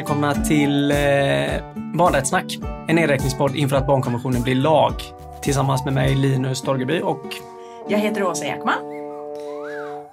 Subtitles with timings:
[0.00, 0.96] välkomna till eh,
[1.94, 2.58] Barnrättssnack.
[2.88, 4.92] En nedräkningspodd inför att barnkonventionen blir lag.
[5.42, 7.34] Tillsammans med mig Linus Torgeby och
[7.88, 8.78] Jag heter Åsa Ekman.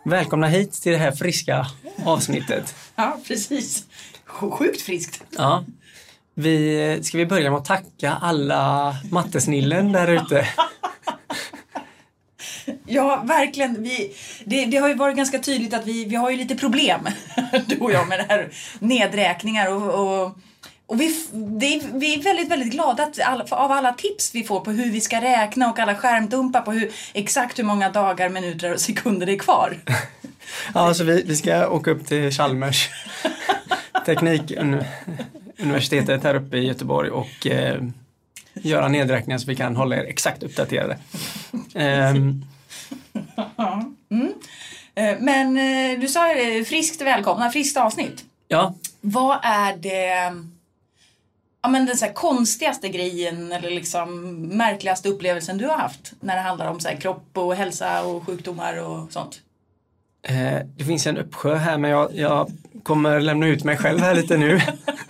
[0.05, 1.68] välkomna hit till det här friska
[2.05, 2.76] avsnittet.
[2.95, 3.84] Ja, precis.
[4.26, 5.23] Sjukt friskt.
[5.38, 5.63] Ja.
[6.34, 10.48] Vi, ska vi börja med att tacka alla mattesnillen där ute?
[12.88, 13.84] Ja, verkligen.
[13.84, 14.16] Vi,
[14.46, 17.08] det, det har ju varit ganska tydligt att vi, vi har ju lite problem,
[17.66, 20.38] du och jag, med det här nedräkningar och, och
[20.90, 24.59] och vi, det, vi är väldigt, väldigt glada att all, av alla tips vi får
[24.59, 28.73] på hur vi ska räkna och alla skärmdumpar på hur, exakt hur många dagar, minuter
[28.73, 29.78] och sekunder det är kvar.
[30.73, 32.90] Ja, så vi, vi ska åka upp till Chalmers
[34.06, 37.84] teknikuniversitetet här uppe i Göteborg och eh,
[38.54, 40.98] göra nedräkningar så vi kan hålla er exakt uppdaterade.
[41.76, 42.45] Ehm,
[44.09, 44.33] Mm.
[44.95, 48.25] Eh, Men eh, du sa eh, friskt välkomna, friskt avsnitt.
[48.47, 50.33] ja, Vad är det
[51.61, 56.41] ja, men den så konstigaste grejen eller liksom märkligaste upplevelsen du har haft när det
[56.41, 59.41] handlar om så här kropp och hälsa och sjukdomar och sånt?
[60.21, 62.52] Eh, det finns en uppsjö här men jag, jag
[62.83, 64.61] kommer lämna ut mig själv här lite nu.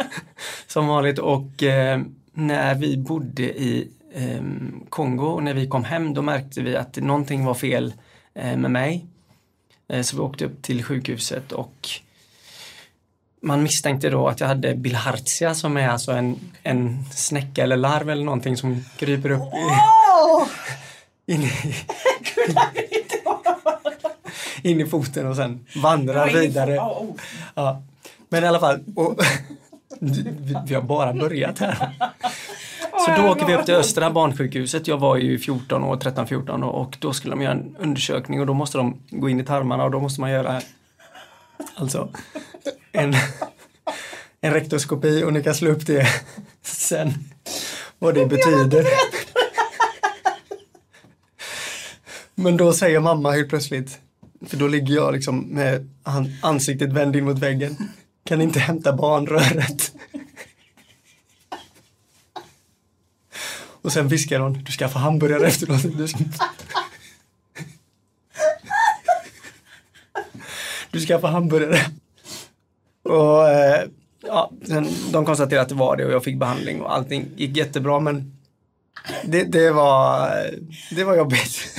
[0.68, 2.02] Som vanligt och eh,
[2.34, 4.42] när vi bodde i eh,
[4.90, 7.94] Kongo och när vi kom hem då märkte vi att någonting var fel
[8.38, 9.06] med mig.
[9.90, 11.90] Eh, så vi åkte upp till sjukhuset och
[13.42, 18.10] man misstänkte då att jag hade bilharzia som är alltså en, en snäcka eller larv
[18.10, 19.54] eller någonting som kryper upp
[21.26, 21.76] i, in, i,
[24.62, 26.76] in i foten och sen vandrar vidare.
[27.56, 27.82] Ja.
[28.30, 29.24] Men i alla fall, och,
[30.00, 31.96] vi, vi har bara börjat här.
[33.06, 34.88] Så då åker vi upp till Östra barnsjukhuset.
[34.88, 38.46] Jag var ju 14 år, 13-14 år och då skulle de göra en undersökning och
[38.46, 40.62] då måste de gå in i tarmarna och då måste man göra
[41.76, 42.10] alltså
[42.92, 43.14] en,
[44.42, 46.08] en rektoskopi och ni kan slå upp det
[46.62, 47.14] sen
[48.00, 48.86] vad det betyder.
[52.36, 54.00] Men då säger mamma helt plötsligt,
[54.48, 57.78] för då ligger jag liksom med an- ansiktet vänd in mot väggen.
[58.26, 59.92] Kan inte hämta barnröret.
[63.88, 65.98] Och sen viskar hon, du ska få hamburgare efteråt.
[65.98, 66.20] Du ska,
[70.92, 71.80] du ska få hamburgare.
[73.04, 73.84] Och eh,
[74.28, 77.58] ja, sen, de konstaterade att det var det och jag fick behandling och allting gick
[77.58, 78.38] jättebra men
[79.24, 80.32] det, det var,
[80.92, 81.60] det var jobbigt.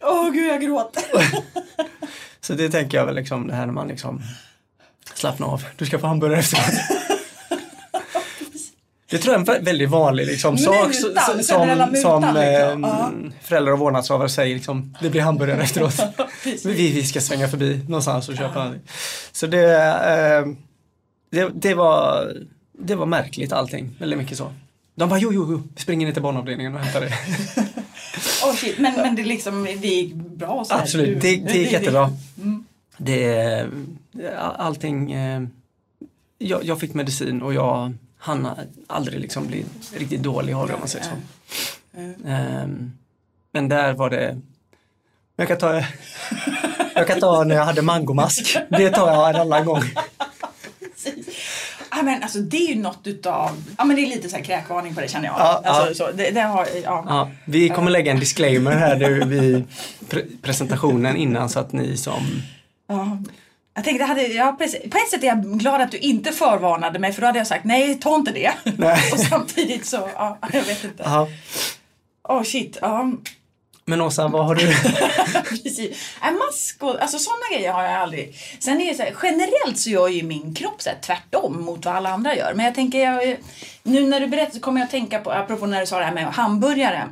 [0.00, 1.04] Åh gud, jag gråter.
[2.40, 4.22] Så det tänker jag väl liksom det här när man liksom
[5.14, 5.64] slappnar av.
[5.76, 7.05] Du ska få hamburgare efteråt.
[9.10, 12.22] Det tror jag är en vä- väldigt vanlig liksom, sak Mutan, s- generella som, mutan,
[12.22, 12.84] som liksom.
[12.84, 13.10] eh, Ja.
[13.42, 16.00] föräldrar och vårdnadshavare säger liksom, det blir hamburgare efteråt.
[16.64, 18.82] Vi, vi ska svänga förbi någonstans och köpa någonting.
[19.32, 20.46] Så det, eh,
[21.30, 22.32] det, det, var,
[22.72, 24.52] det var märkligt allting, väldigt mycket så.
[24.94, 27.12] De bara, jo, jo, jo, vi springer ner till barnavdelningen och hämtar det.
[28.44, 28.78] Åh, shit.
[28.78, 30.82] Men, men det, liksom, det gick bra så här.
[30.82, 32.10] Absolut, det, det gick jättebra.
[32.42, 32.64] Mm.
[32.98, 33.66] Det,
[34.58, 35.42] allting, eh,
[36.38, 37.92] jag, jag fick medicin och jag
[38.26, 38.48] hann
[38.86, 39.64] aldrig liksom bli
[39.94, 41.10] riktigt dålig av det om man säger så.
[42.28, 42.92] Ehm,
[43.52, 44.40] Men där var det,
[45.36, 45.74] jag kan ta,
[46.94, 48.56] jag kan ta när jag hade mangomask.
[48.68, 49.82] Det tar jag en annan gång.
[51.90, 54.44] Ja, men alltså, det är ju något utav, ja men det är lite så här
[54.44, 55.36] kräkvarning på det känner jag.
[55.38, 56.10] Ja, alltså, ja.
[56.10, 57.04] Så, det, det har, ja.
[57.08, 59.64] Ja, vi kommer lägga en disclaimer här nu vid
[60.10, 62.42] pre- presentationen innan så att ni som
[62.88, 63.18] Ja.
[63.76, 64.90] Jag tänkte, jag hade, ja, precis.
[64.90, 67.46] på ett sätt är jag glad att du inte förvarnade mig för då hade jag
[67.46, 68.52] sagt nej, ta inte det.
[68.76, 69.02] Nej.
[69.12, 71.02] Och samtidigt så, ja, jag vet inte.
[71.06, 71.28] Ja.
[72.28, 73.12] Åh shit, ja.
[73.84, 74.66] Men Åsa, vad har du?
[75.48, 76.10] Precis.
[76.22, 78.34] Äh, mask och alltså sådana grejer har jag aldrig.
[78.58, 81.84] Sen är det så här, generellt så gör ju min kropp så här, tvärtom mot
[81.84, 82.54] vad alla andra gör.
[82.54, 83.36] Men jag tänker, jag,
[83.82, 86.04] nu när du berättar så kommer jag att tänka på, apropå när du sa det
[86.04, 87.08] här med hamburgare.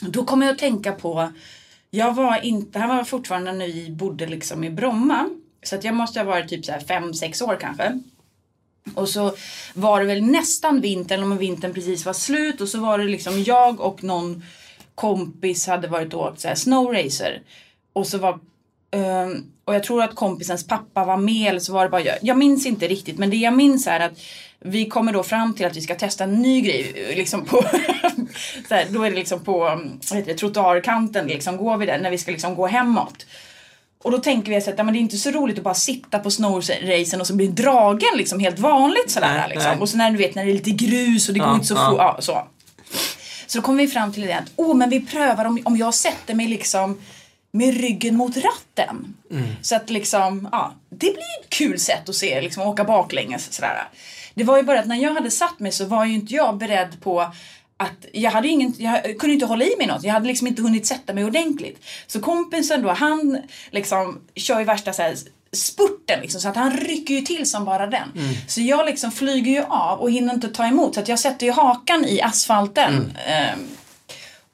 [0.00, 1.32] Då kommer jag att tänka på,
[1.90, 5.28] jag var inte, här var fortfarande när vi bodde liksom i Bromma.
[5.68, 8.00] Så att jag måste ha varit typ så här fem, sex år kanske.
[8.94, 9.34] Och så
[9.74, 12.60] var det väl nästan vinter, eller om vintern precis var slut.
[12.60, 14.44] Och så var det liksom jag och någon
[14.94, 17.42] kompis hade varit och åkt så här snowracer.
[17.92, 18.38] Och så var
[18.90, 22.16] um, och jag tror att kompisens pappa var med eller så var det bara jag.
[22.22, 24.20] Jag minns inte riktigt men det jag minns är att
[24.60, 27.14] vi kommer då fram till att vi ska testa en ny grej.
[27.16, 27.62] Liksom på
[28.68, 29.58] så här, då är det liksom på
[30.10, 33.26] vad heter det, trottoarkanten liksom går vi där när vi ska liksom gå hemåt.
[34.04, 35.74] Och då tänker vi så att ja, men det är inte så roligt att bara
[35.74, 39.70] sitta på snowracen och så blir dragen liksom helt vanligt sådär Nej, liksom.
[39.72, 39.80] nej.
[39.80, 41.66] Och så när du vet när det är lite grus och det går Ja, inte
[41.66, 41.94] så ja.
[41.98, 42.46] Ja, så.
[43.46, 45.94] Så då kom vi fram till det att, åh men vi prövar om, om jag
[45.94, 46.98] sätter mig liksom
[47.52, 49.14] med ryggen mot ratten.
[49.62, 53.88] Så att liksom, ja, det blir ett kul sätt att se, liksom åka baklänges sådär.
[54.34, 56.56] Det var ju bara att när jag hade satt mig så var ju inte jag
[56.58, 57.32] beredd på
[57.80, 60.04] att jag, hade ingen, jag kunde inte hålla i mig något.
[60.04, 61.84] Jag hade liksom inte hunnit sätta mig ordentligt.
[62.06, 63.38] Så kompisen då, han
[63.70, 65.16] liksom kör ju värsta så här
[65.52, 68.08] spurten liksom, så att han rycker ju till som bara den.
[68.48, 71.46] Så jag liksom flyger ju av och hinner inte ta emot så att jag sätter
[71.46, 73.16] ju hakan i asfalten.
[73.26, 73.68] Ehm,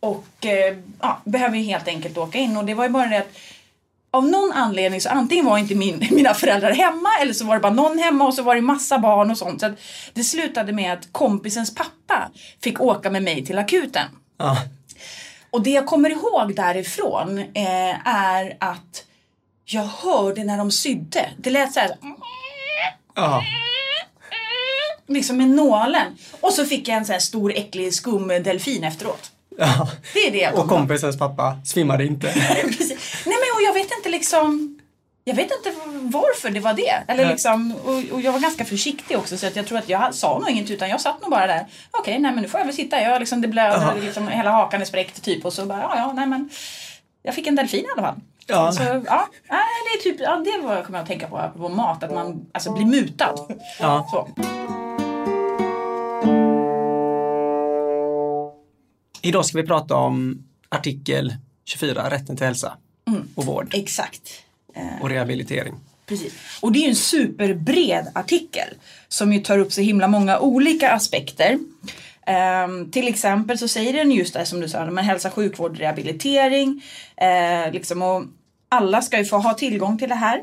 [0.00, 3.18] och eh, ja, behöver ju helt enkelt åka in och det var ju bara det
[3.18, 3.36] att
[4.14, 7.60] av någon anledning så antingen var inte min, mina föräldrar hemma eller så var det
[7.60, 9.60] bara någon hemma och så var det massa barn och sånt.
[9.60, 9.72] Så
[10.14, 12.30] det slutade med att kompisens pappa
[12.62, 14.06] fick åka med mig till akuten.
[14.38, 14.56] Ja.
[15.50, 19.04] Och det jag kommer ihåg därifrån eh, är att
[19.64, 21.28] jag hörde när de sydde.
[21.38, 21.90] Det lät så här
[23.14, 23.42] Ja.
[25.08, 26.16] liksom med nålen.
[26.40, 29.30] Och så fick jag en så här stor äcklig skum delfin efteråt.
[29.58, 29.88] ja.
[30.14, 32.26] Det är det jag Och kompisens pappa svimmade inte.
[33.26, 34.78] Nej jag vet inte liksom
[35.26, 37.02] jag vet inte varför det var det.
[37.08, 40.14] Eller liksom, och, och jag var ganska försiktig också så att jag tror att jag
[40.14, 41.66] sa nog inget utan jag satt nog bara där.
[41.90, 43.00] Okej, nej men nu får jag väl sitta.
[43.00, 46.12] Jag liksom, det blöder, liksom, hela hakan är spräckt typ och så bara ja, ja,
[46.12, 46.50] nej men.
[47.22, 48.20] Jag fick en delfin i alla fall.
[48.46, 48.72] Ja.
[48.72, 52.02] Så ja, det är typ, ja det var kommer jag att tänka på apropå mat,
[52.02, 53.34] att man alltså blir mutad.
[53.80, 54.08] Ja.
[54.10, 54.28] Så.
[59.22, 61.34] Idag ska vi prata om artikel
[61.64, 62.76] 24, rätten till hälsa
[63.34, 64.42] och vård Exakt.
[65.00, 65.74] och rehabilitering.
[66.06, 66.32] Precis.
[66.60, 68.68] Och det är en superbred artikel
[69.08, 71.58] som ju tar upp så himla många olika aspekter.
[72.26, 76.82] Ehm, till exempel så säger den just det som du sa, men hälsa, sjukvård, rehabilitering.
[77.16, 78.24] Eh, liksom, och
[78.68, 80.42] alla ska ju få ha tillgång till det här.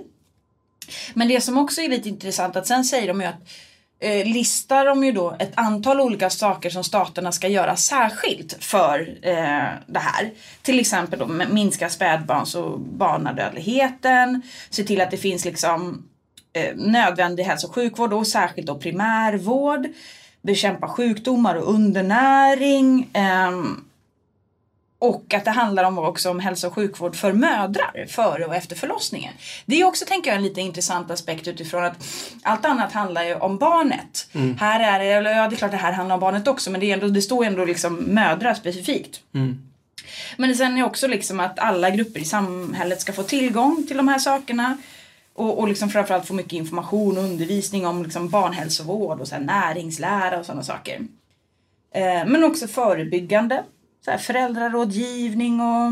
[1.13, 3.50] Men det som också är lite intressant att sen säger de ju att
[4.01, 9.00] eh, listar de ju då ett antal olika saker som staterna ska göra särskilt för
[9.21, 10.31] eh, det här.
[10.62, 16.03] Till exempel då minska spädbarns och barnadödligheten, se till att det finns liksom
[16.53, 19.88] eh, nödvändig hälso och sjukvård och särskilt då primärvård,
[20.42, 23.09] bekämpa sjukdomar och undernäring.
[23.13, 23.51] eh,
[25.01, 28.75] och att det handlar om också om hälso och sjukvård för mödrar före och efter
[28.75, 29.33] förlossningen.
[29.65, 32.07] Det är också, tänker jag, en lite intressant aspekt utifrån att
[32.44, 34.27] allt annat handlar ju om barnet.
[34.59, 36.81] Här är det, eller ja det är klart det här handlar om barnet också men
[36.81, 39.21] det, är ändå, det står ändå liksom mödrar specifikt.
[40.38, 44.07] Men sen är också liksom att alla grupper i samhället ska få tillgång till de
[44.07, 44.77] här sakerna.
[45.33, 50.39] Och, och liksom framförallt få mycket information och undervisning om liksom barnhälsovård och så näringslära
[50.39, 51.00] och sådana saker.
[51.94, 53.63] Eh, men också förebyggande.
[54.06, 55.92] Så här föräldrarådgivning och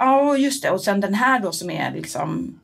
[0.00, 0.70] Ja, just det.
[0.70, 2.60] Och sen den här då som är liksom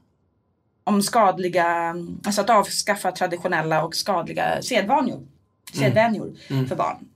[0.85, 5.27] om skadliga, alltså att avskaffa traditionella och skadliga sedvanor,
[5.73, 6.35] sedvänjor
[6.69, 7.09] för barn.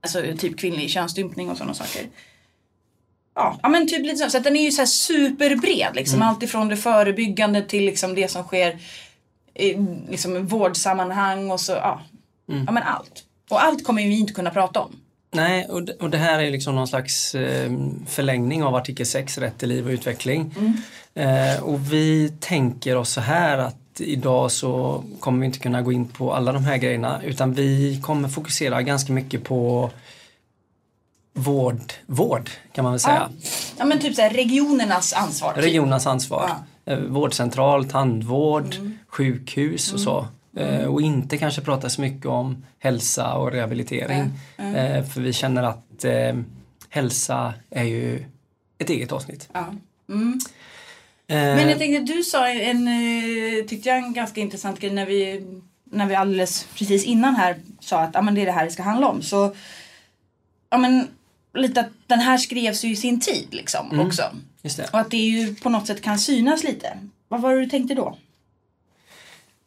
[0.00, 2.08] Alltså typ kvinnlig könsstympning och sådana saker.
[3.34, 4.30] Ja, ja men typ lite så.
[4.30, 6.22] Så den är ju så här superbred liksom.
[6.22, 8.78] Allt ifrån det förebyggande till liksom det som sker
[9.54, 9.74] i
[10.08, 12.02] liksom vårdsammanhang och så, ja.
[12.46, 13.24] Ja men allt.
[13.50, 14.96] Och allt kommer vi inte kunna prata om.
[15.34, 17.72] Nej, och det, och det här är liksom någon slags eh,
[18.06, 20.54] förlängning av artikel 6, rätt till liv och utveckling.
[21.14, 25.92] Eh, och vi tänker oss så här att idag så kommer vi inte kunna gå
[25.92, 29.90] in på alla de här grejerna utan vi kommer fokusera ganska mycket på
[31.32, 33.30] vård, vård kan man väl säga.
[33.78, 35.52] Ja men typ så här regionernas ansvar.
[35.52, 35.64] typ.
[35.64, 36.50] Regionernas ansvar.
[36.86, 38.98] Eh, Vårdcentral, tandvård, Mm.
[39.08, 40.26] sjukhus och så.
[40.56, 44.30] Eh, Och inte kanske prata så mycket om hälsa och rehabilitering.
[44.56, 46.36] Eh, För vi känner att eh,
[46.88, 48.24] hälsa är ju
[48.78, 49.48] ett eget avsnitt.
[49.52, 49.74] Ja.
[50.08, 50.40] Mm.
[51.26, 52.88] Eh, Men jag tänkte, du sa en,
[53.68, 55.46] tyckte jag en ganska intressant grej när vi,
[55.84, 58.70] när vi alldeles precis innan här sa att ah, men det är det här det
[58.70, 59.22] ska handla om.
[59.22, 59.54] Så,
[60.70, 61.08] ja men
[61.54, 64.22] lite att den här skrevs ju i sin tid liksom också.
[64.62, 64.88] Just det.
[64.92, 66.98] Och att det ju på något sätt kan synas lite.
[67.28, 68.18] Vad var det du tänkte då?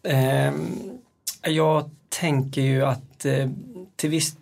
[0.08, 1.00] Ehm,
[1.42, 3.50] jag tänker ju att eh,
[3.96, 4.36] till viss,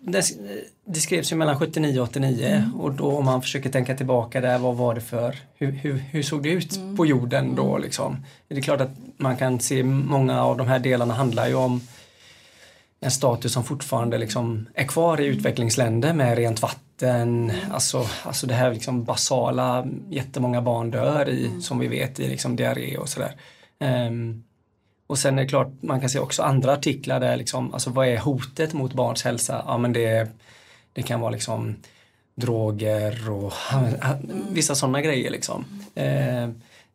[0.84, 4.58] det, skrevs ju mellan 79 och 89 och då om man försöker tänka tillbaka där,
[4.58, 8.24] vad var det för, hur, hur, hur såg det ut på jorden då liksom?
[8.48, 11.80] Det är klart att man kan se många av de här delarna handlar ju om
[13.00, 18.54] en status som fortfarande liksom är kvar i utvecklingsländer med rent vatten, alltså, alltså det
[18.54, 23.32] här liksom basala, jättemånga barn dör i, som vi vet, i liksom diarré och sådär.
[23.80, 24.42] Ehm,
[25.06, 28.08] och sen är det klart, man kan se också andra artiklar där liksom, alltså vad
[28.08, 29.62] är hotet mot barns hälsa?
[29.66, 30.30] Ja men det,
[30.92, 31.76] det kan vara liksom
[32.34, 33.52] droger och
[34.50, 35.64] vissa sådana grejer liksom.
[35.94, 36.48] Eh,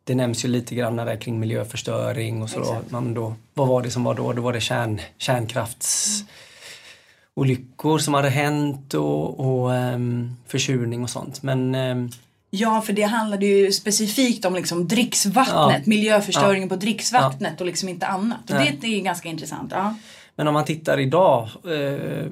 [0.04, 2.60] det nämns ju lite grann där kring miljöförstöring och så.
[2.60, 2.76] Då.
[2.88, 4.32] Man då, vad var det som var då?
[4.32, 11.42] Då var det kärn, kärnkraftsolyckor som hade hänt och, och ehm, försurning och sånt.
[11.42, 12.10] Men ehm,
[12.54, 15.90] Ja, för det handlade ju specifikt om liksom dricksvattnet, Ja.
[15.90, 18.50] miljöförstöringen på dricksvattnet och liksom inte annat.
[18.50, 19.72] Och det är ganska intressant.
[19.74, 19.94] Ja.
[20.36, 22.26] Men om man tittar idag, eh,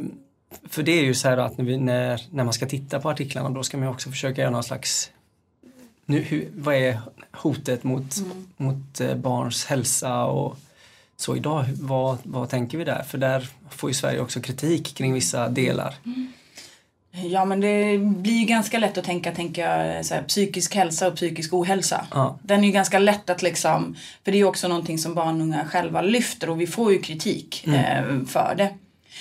[0.68, 3.10] för det är ju så här att när, vi, när, när man ska titta på
[3.10, 5.10] artiklarna då ska man också försöka göra någon slags
[6.06, 7.00] nu, hur, vad är
[7.32, 8.16] hotet mot,
[8.56, 10.58] mot eh, barns hälsa och
[11.16, 13.02] så idag, vad, vad tänker vi där?
[13.02, 15.94] För där får ju Sverige också kritik kring vissa delar.
[17.12, 21.16] Ja men det blir ju ganska lätt att tänka, tänka så här, psykisk hälsa och
[21.16, 22.06] psykisk ohälsa.
[22.10, 22.38] Ja.
[22.42, 25.36] Den är ju ganska lätt att liksom, för det är ju också någonting som barn
[25.36, 28.74] och unga själva lyfter och vi får ju kritik eh, för det.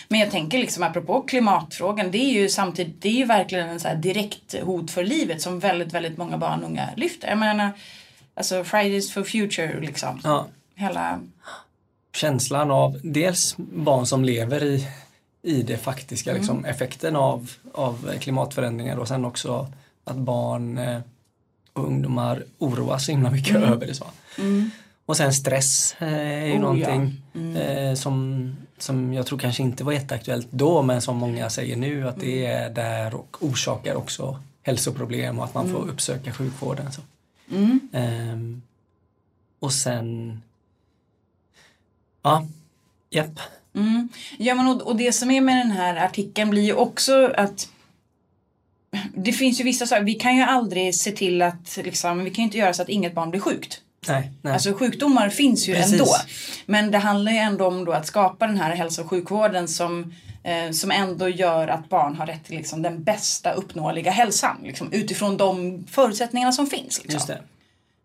[0.08, 3.80] Men jag tänker liksom apropå klimatfrågan, det är ju samtidigt, det är ju verkligen en
[3.80, 7.28] så direkt hot för livet som väldigt, väldigt många barn och unga lyfter.
[7.28, 7.72] Jag menar,
[8.34, 10.22] alltså Fridays for Future liksom.
[10.24, 11.20] Ja, Hela,
[12.16, 14.88] känslan av dels barn som lever i,
[15.42, 19.68] i det faktiska liksom, effekten av, av klimatförändringar och sen också
[20.04, 21.00] att barn eh,
[21.74, 23.94] och ungdomar oroas så himla mycket över det.
[23.94, 24.06] Så.
[25.06, 27.22] Och sen stress eh, är ju Oh, någonting
[27.56, 32.08] eh, som, som jag tror kanske inte var jätteaktuellt då men som många säger nu
[32.08, 36.92] att det är där och orsakar också hälsoproblem och att man får uppsöka sjukvården.
[36.92, 37.02] Så.
[37.94, 38.62] Ehm,
[39.60, 40.42] och sen
[42.22, 42.48] Ja,
[43.10, 43.40] japp.
[43.76, 44.10] Mm.
[44.38, 47.68] Ja, men och, och det som är med den här artikeln blir ju också att
[49.16, 52.44] det finns ju vissa saker, vi kan ju aldrig se till att liksom, vi kan
[52.44, 53.82] ju inte göra så att inget barn blir sjukt.
[54.08, 54.54] Nej, nej.
[54.54, 55.94] Alltså sjukdomar finns ju Precis.
[55.94, 56.06] ändå.
[56.66, 60.72] Men det handlar ju ändå om att skapa den här hälso och sjukvården som, eh,
[60.72, 64.58] som ändå gör att barn har rätt till liksom, den bästa uppnåeliga hälsan.
[64.64, 67.04] Liksom, utifrån de förutsättningarna som finns.
[67.04, 67.36] Liksom.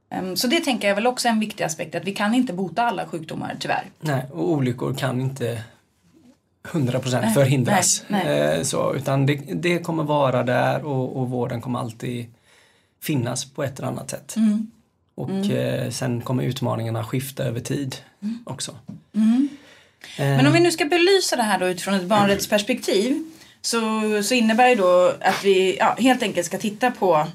[0.09, 0.15] Det.
[0.17, 2.53] Ehm, så det tänker jag väl också är en viktig aspekt, att vi kan inte
[2.53, 3.85] bota alla sjukdomar tyvärr.
[4.01, 5.63] Nej, och olyckor kan inte
[6.69, 8.05] 100% förhindras.
[8.09, 8.59] nej, nej.
[8.59, 12.27] Eh, Så, utan det, det kommer vara där och, och vården kommer alltid
[13.03, 14.37] finnas på ett eller annat sätt.
[14.37, 14.71] Mm.
[15.15, 17.97] Och eh, sen kommer utmaningarna skifta över tid
[18.45, 18.71] också.
[19.15, 19.21] Eh,
[20.19, 20.37] Mm.
[20.37, 23.25] Men om vi nu ska belysa det här då utifrån ett barnrättsperspektiv
[23.63, 23.81] så,
[24.23, 27.27] så innebär ju då att vi ja, helt enkelt ska titta på,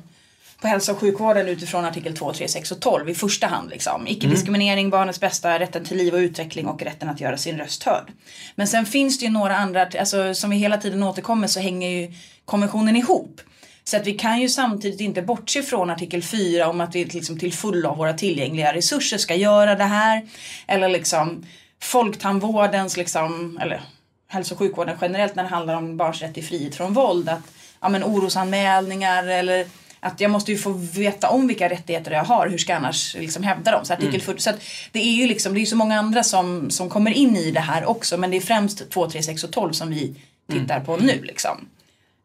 [0.61, 3.69] på hälso och sjukvården utifrån artikel 2, 3, 6 och 12 i första hand.
[3.69, 4.07] Liksom.
[4.07, 8.11] Icke-diskriminering, barnets bästa, rätten till liv och utveckling och rätten att göra sin röst hörd.
[8.55, 11.89] Men sen finns det ju några andra, alltså, som vi hela tiden återkommer så hänger
[11.89, 12.13] ju
[12.45, 13.41] konventionen ihop.
[13.83, 17.39] Så att vi kan ju samtidigt inte bortse från artikel 4 om att vi liksom
[17.39, 20.27] till fullo av våra tillgängliga resurser ska göra det här.
[20.67, 21.45] Eller liksom
[21.81, 23.81] folktandvårdens, liksom, eller
[24.27, 27.29] hälso och sjukvården generellt när det handlar om barns rätt till frihet från våld.
[27.29, 27.51] Att
[27.81, 29.65] ja, men orosanmälningar eller
[29.99, 33.15] att jag måste ju få veta om vilka rättigheter jag har, hur ska jag annars
[33.15, 33.85] liksom hävda dem?
[33.85, 34.51] Så artikel 40, så
[34.91, 37.59] det är ju liksom, det är så många andra som, som kommer in i det
[37.59, 40.15] här också men det är främst 2, 3, 6 och 12 som vi
[40.51, 41.67] tittar på nu liksom.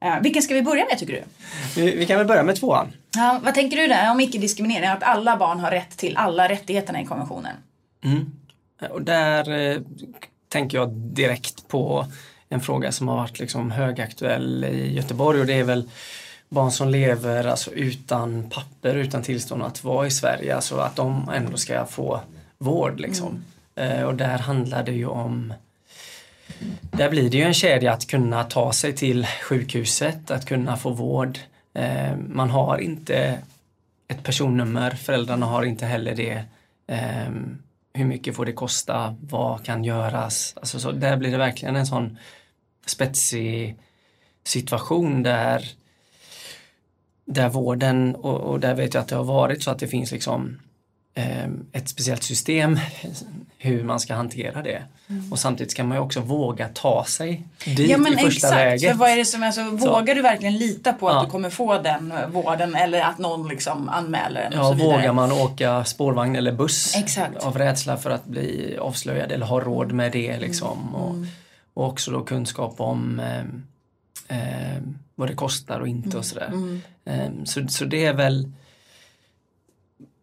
[0.04, 1.22] Uh, vilken ska vi börja med tycker du?
[1.80, 2.92] vi, vi kan väl börja med tvåan.
[3.16, 4.88] Ja, vad tänker du där om icke-diskriminering?
[4.88, 7.56] Att alla barn har rätt till alla rättigheterna i konventionen.
[8.90, 9.80] Och där eh,
[10.48, 12.06] tänker jag direkt på
[12.48, 15.90] en fråga som har varit liksom högaktuell i Göteborg och det är väl
[16.54, 21.30] barn som lever alltså utan papper, utan tillstånd att vara i Sverige, alltså att de
[21.34, 22.20] ändå ska få
[22.58, 23.44] vård liksom.
[23.74, 25.52] Eh, och där handlar det ju om
[26.80, 30.90] där blir det ju en kedja att kunna ta sig till sjukhuset, att kunna få
[30.90, 31.38] vård.
[31.74, 33.38] Eh, man har inte
[34.08, 36.44] ett personnummer, föräldrarna har inte heller det.
[36.86, 37.30] Eh,
[37.94, 39.16] hur mycket får det kosta?
[39.20, 40.54] Vad kan göras?
[40.56, 42.18] Alltså så, där blir det verkligen en sån
[42.86, 43.76] spetsig
[44.44, 45.70] situation där
[47.24, 50.12] där vården och, och där vet jag att det har varit så att det finns
[50.12, 50.60] liksom
[51.14, 52.78] eh, ett speciellt system
[53.58, 54.82] hur man ska hantera det.
[55.30, 58.54] Och samtidigt ska man ju också våga ta sig dit Ja men i första exakt,
[58.54, 58.90] läget.
[58.90, 61.22] för vad är det som, alltså, vågar du verkligen lita på att Ja.
[61.24, 64.96] du kommer få den vården eller att någon liksom anmäler den och Ja, så vidare?
[64.96, 67.36] vågar man åka spårvagn eller buss Exakt.
[67.36, 70.40] av rädsla för att bli avslöjad eller ha råd med det Mm.
[70.40, 70.94] liksom.
[70.94, 71.14] Och,
[71.74, 73.20] och också då kunskap om
[74.28, 74.78] eh, eh,
[75.14, 76.18] vad det kostar och inte Mm.
[76.18, 76.80] och sådär.
[77.04, 78.52] Eh, så, så det är väl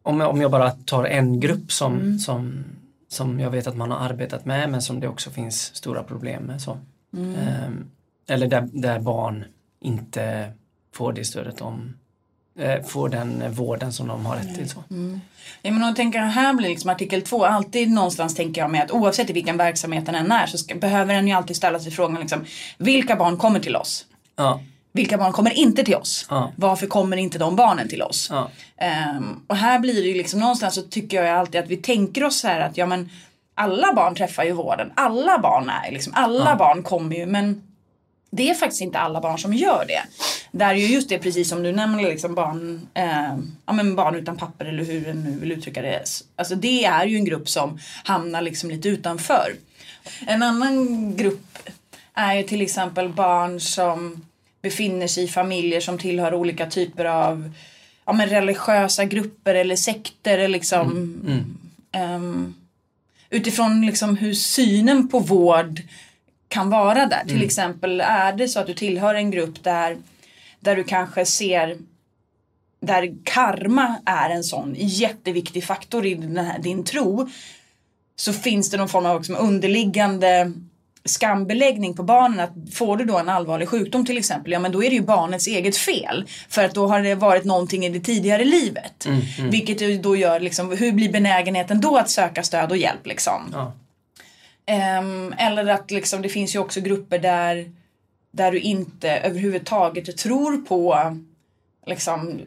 [0.04, 2.20] om jag, om jag bara tar en grupp som, Mm.
[2.20, 2.64] som,
[3.08, 6.44] som jag vet att man har arbetat med men som det också finns stora problem
[6.44, 6.62] med.
[6.62, 6.78] Så.
[7.14, 7.36] Mm.
[7.36, 7.70] Eh,
[8.36, 9.46] eller där, där barn
[9.80, 10.52] inte
[10.94, 11.98] får det stödet om
[12.60, 14.70] eh, får den vården som de har rätt till.
[14.70, 14.84] Så.
[15.62, 18.92] Ja, men jag tänker här blir liksom artikel 2 alltid någonstans tänker jag med att
[18.92, 21.92] oavsett i vilken verksamhet den än är så ska, behöver den ju alltid ställa sig
[21.92, 22.46] frågan liksom
[22.78, 24.06] vilka barn kommer till oss?
[24.36, 24.62] Ja,
[24.94, 26.26] Vilka barn kommer inte till oss?
[26.30, 26.52] Ja.
[26.56, 28.28] Varför kommer inte de barnen till oss?
[28.32, 31.78] ja, Ehm, och här blir det ju liksom någonstans så tycker jag alltid att vi
[31.78, 33.10] tänker oss så här att ja men
[33.56, 34.92] alla barn träffar ju vården.
[34.96, 36.56] Alla barn är liksom, alla Ja.
[36.56, 37.64] barn kommer ju men
[38.32, 40.02] det är faktiskt inte alla barn som gör det.
[40.58, 44.16] Där är ju just det precis som du nämner liksom barn, eh, ja, men barn
[44.16, 46.04] utan papper eller hur du nu vill uttrycka det.
[46.36, 49.56] Alltså det är ju en grupp som hamnar liksom lite utanför.
[50.28, 51.58] En annan grupp
[52.14, 54.26] är ju till exempel barn som
[54.62, 57.52] befinner sig i familjer som tillhör olika typer av
[58.06, 60.48] ja, men religiösa grupper eller sekter.
[60.48, 61.58] Liksom, mm.
[61.94, 62.16] Mm.
[62.16, 62.56] Um,
[63.30, 65.82] utifrån liksom hur synen på vård
[66.48, 67.22] kan vara där.
[67.22, 67.28] Mm.
[67.28, 69.98] Till exempel är det så att du tillhör en grupp där,
[70.60, 71.78] där du kanske ser
[72.82, 77.30] där karma är en sån jätteviktig faktor i här, din tro
[78.16, 80.54] så finns det någon form av liksom underliggande
[81.06, 84.84] skambeläggning på barnen att får du då en allvarlig sjukdom till exempel, ja men då
[84.84, 86.26] är det ju barnets eget fel.
[86.50, 89.06] För att då har det varit någonting i det tidigare livet.
[89.06, 89.52] Mm, mm.
[89.52, 93.42] Vilket då gör liksom, hur blir benägenheten då att söka stöd och hjälp liksom?
[93.54, 93.74] Ja.
[95.00, 97.72] Um, eller att liksom, det finns ju också grupper där,
[98.32, 101.18] där du inte överhuvudtaget tror på
[101.86, 102.40] liksom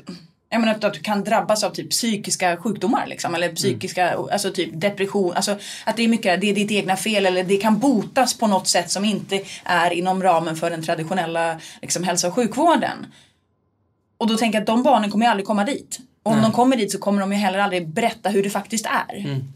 [0.51, 4.29] jag menar att du kan drabbas av typ psykiska sjukdomar liksom, eller psykiska, mm.
[4.33, 7.57] alltså typ depression, alltså att det är mycket, det är ditt egna fel eller det
[7.57, 12.29] kan botas på något sätt som inte är inom ramen för den traditionella liksom, hälso
[12.29, 13.07] och sjukvården.
[14.19, 15.99] Och då tänker jag att de barnen kommer ju aldrig komma dit.
[16.23, 16.47] Och om Nej.
[16.47, 19.17] de kommer dit så kommer de ju heller aldrig berätta hur det faktiskt är.
[19.17, 19.53] Mm.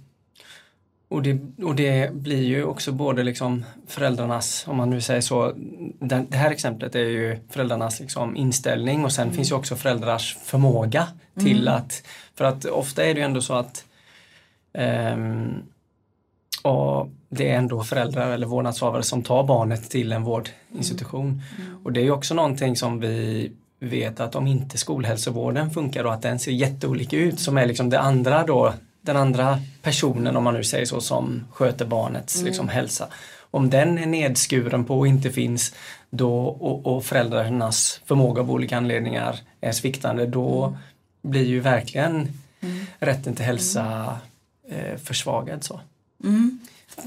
[1.09, 5.53] Och det, och det blir ju också både liksom föräldrarnas, om man nu säger så,
[6.01, 9.37] den, det här exemplet är ju föräldrarnas liksom inställning och sen mm.
[9.37, 11.09] finns ju också föräldrars förmåga
[11.41, 11.75] till mm.
[11.75, 12.03] att,
[12.35, 13.85] för att ofta är det ju ändå så att
[15.15, 15.63] um,
[16.63, 21.43] och det är ändå föräldrar eller vårdnadshavare som tar barnet till en vårdinstitution.
[21.59, 21.77] Mm.
[21.85, 26.15] Och det är ju också någonting som vi vet att om inte skolhälsovården funkar och
[26.15, 30.45] att den ser jätteolika ut som är liksom det andra då den andra personen, om
[30.45, 32.47] man nu säger så, som sköter barnets mm.
[32.47, 33.09] liksom, hälsa.
[33.51, 35.75] Om den är nedskuren på och inte finns
[36.11, 40.79] då, och, och föräldrarnas förmåga av olika anledningar är sviktande, då mm.
[41.23, 42.15] blir ju verkligen
[42.61, 42.87] mm.
[42.99, 44.17] rätten till hälsa
[44.69, 45.65] eh, försvagad.
[45.65, 45.81] Så.
[46.25, 46.59] Mm.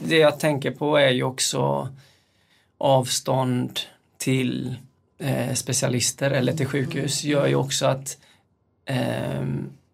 [0.04, 1.90] Det jag tänker på är ju också
[2.78, 3.80] avstånd
[4.18, 4.76] till
[5.18, 8.18] eh, specialister eller till sjukhus gör ju också att
[8.86, 9.46] eh,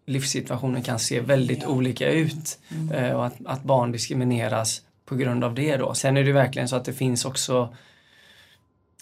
[0.08, 1.68] livssituationen kan se väldigt ja.
[1.68, 2.92] olika ut mm.
[2.92, 5.94] Eh, och att, att, barn diskrimineras på grund av det då.
[5.94, 7.74] Sen är det verkligen så att det finns också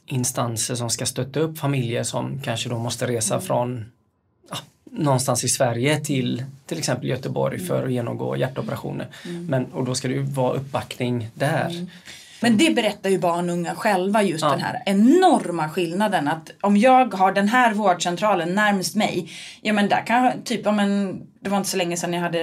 [0.06, 3.46] instanser som ska stötta upp familjer som kanske då måste resa mm.
[3.46, 3.84] från
[4.50, 9.08] ja, någonstans i Sverige till till exempel Göteborg för att genomgå hjärtoperationer.
[9.24, 9.46] Mm.
[9.46, 11.86] Men, och då ska det ju vara uppbackning där.
[12.48, 14.50] Men det berättar ju barn och unga själva just ja.
[14.50, 19.30] den här enorma skillnaden att om jag har den här vårdcentralen närmast mig,
[19.60, 22.20] ja men där kan jag typ, om en, det var inte så länge sedan jag
[22.20, 22.40] hade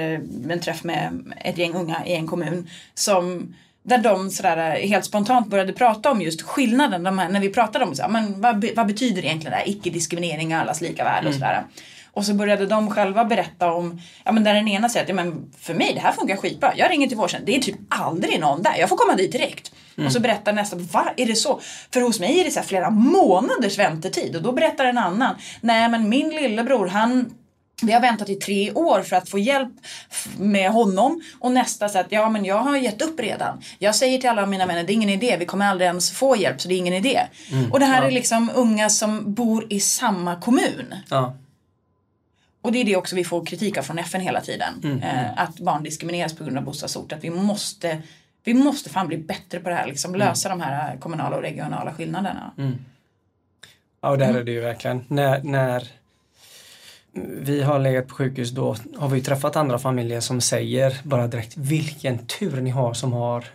[0.50, 5.48] en träff med ett gäng unga i en kommun som där de sådär helt spontant
[5.48, 8.66] började prata om just skillnaden, de här, när vi pratade om så här, men vad,
[8.76, 11.40] vad betyder egentligen det här icke-diskriminering och allas lika värde och mm.
[11.40, 11.64] sådär.
[12.12, 15.16] Och så började de själva berätta om, ja men där den ena säger att ja,
[15.16, 16.74] men för mig det här funkar skitbra.
[16.76, 18.76] Jag ringer till vårdcentralen, det är typ aldrig någon där.
[18.80, 19.73] Jag får komma dit direkt.
[19.98, 20.08] Mm.
[20.08, 21.60] Och så berättar nästa, va är det så?
[21.94, 24.36] För hos mig är det så flera månaders väntetid.
[24.36, 27.34] Och då berättar en annan, nej men min lillebror han
[27.82, 29.72] vi har väntat i tre år för att få hjälp
[30.38, 33.62] med honom och nästa säger att ja men jag har gett upp redan.
[33.80, 36.36] Jag säger till alla mina vänner det är ingen idé, vi kommer aldrig ens få
[36.36, 37.22] hjälp så det är ingen idé.
[37.52, 38.08] Mm, och det här ja.
[38.08, 40.96] är liksom unga som bor i samma kommun.
[41.10, 41.38] Ja.
[42.62, 44.74] Och det är det också vi får kritik av från FN hela tiden.
[44.84, 45.26] Mm, mm.
[45.26, 47.12] Eh, att barn diskrimineras på grund av bostadsort.
[47.12, 48.02] Att vi måste,
[48.44, 49.88] vi måste fan bli bättre på det här.
[49.88, 50.28] Liksom, mm.
[50.28, 50.60] lösa mm.
[50.60, 52.52] de här kommunala och regionala skillnaderna.
[52.58, 52.76] Mm.
[54.02, 54.38] Ja, och där mm.
[54.38, 55.06] är det ju verkligen.
[55.08, 55.88] När, när
[57.22, 61.58] vi har legat på sjukhus då har vi träffat andra familjer som säger bara direkt
[61.58, 63.46] vilken tur ni har som har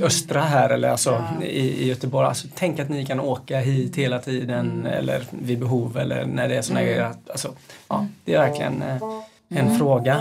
[0.00, 1.44] östra här eller alltså ja.
[1.44, 2.28] i, i, Göteborg.
[2.28, 4.86] Alltså, tänk att ni kan åka hit hela tiden mm.
[4.86, 6.92] eller vid behov eller när det är sådana mm.
[6.92, 7.12] grejer.
[7.30, 7.54] Alltså,
[7.88, 8.96] ja, det är verkligen eh,
[9.48, 9.78] en mm.
[9.78, 10.20] fråga.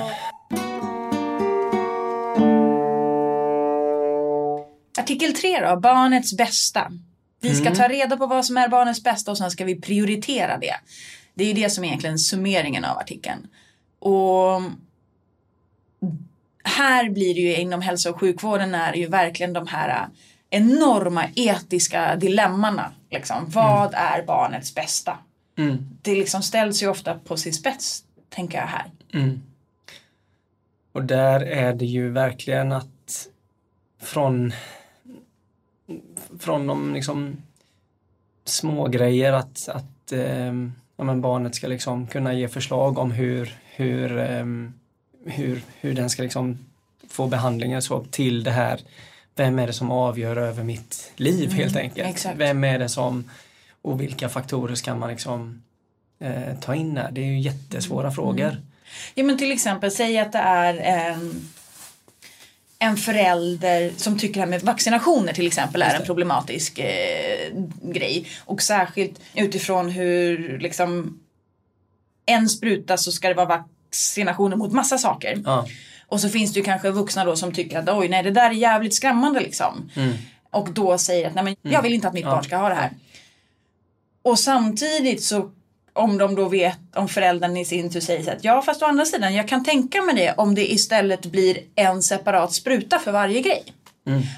[5.12, 6.92] Artikel 3 då, barnets bästa.
[7.42, 7.78] Vi ska mm.
[7.78, 10.76] ta reda på vad som är barnets bästa och sen ska vi prioritera det.
[11.34, 13.48] Det är det som är egentligen summeringen av artikeln.
[14.00, 14.62] Och
[16.64, 20.08] här blir det ju inom hälso och sjukvården är ju verkligen de här
[20.50, 22.92] enorma etiska dilemmana.
[23.10, 23.46] Liksom.
[23.48, 24.06] Vad mm.
[24.14, 25.18] är barnets bästa?
[25.58, 25.90] Mm.
[26.02, 28.86] Det liksom ställs ju ofta på sin spets, tänker jag här.
[29.14, 29.42] Mm.
[30.92, 33.28] Och där är det ju verkligen att
[34.02, 34.54] från,
[36.40, 37.38] från de liksom
[38.46, 40.54] små grejer att, att eh,
[40.98, 44.46] ja, men barnet ska liksom kunna ge förslag om hur, hur eh,
[45.26, 46.58] hur, hur den ska liksom
[47.10, 48.80] få behandlingen så till det här
[49.36, 52.10] vem är det som avgör över mitt liv mm, helt enkelt?
[52.10, 52.38] Exakt.
[52.38, 53.30] Vem är det som
[53.82, 55.64] Och vilka faktorer ska man liksom
[56.20, 57.10] eh, ta in där?
[57.12, 58.14] Det är ju jättesvåra Mm.
[58.14, 58.58] frågor.
[59.16, 61.50] Ja men till exempel, säg att det är en,
[62.82, 68.28] en förälder som tycker det här med vaccinationer till exempel är en problematisk eh, grej.
[68.46, 71.20] Och särskilt utifrån hur liksom
[72.26, 75.42] en spruta så ska det vara vaccinationer mot massa saker.
[75.46, 75.68] Ja.
[76.08, 78.50] Och så finns det ju kanske vuxna då som tycker att oj nej det där
[78.50, 79.92] är jävligt skrämmande liksom.
[80.50, 82.76] Och då säger att nej men jag vill inte att mitt barn ska ha det
[82.76, 82.92] här.
[84.22, 85.52] Och samtidigt så
[85.94, 89.06] om de då vet, om föräldern i sin tur säger att ja fast å andra
[89.06, 93.42] sidan jag kan tänka mig det om det istället blir en separat spruta för varje
[93.42, 93.64] grej.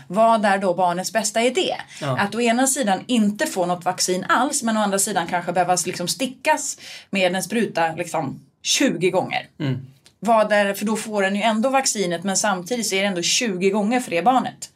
[0.08, 1.76] Vad är då barnets bästa idé?
[2.02, 2.20] Ja.
[2.20, 5.78] Att å ena sidan inte få något vaccin alls men å andra sidan kanske behöva
[5.86, 6.78] liksom stickas
[7.10, 9.48] med en spruta liksom 20 gånger.
[10.20, 13.22] Vad är, för då får den ju ändå vaccinet men samtidigt så är det ändå
[13.22, 14.70] 20 gånger för det barnet.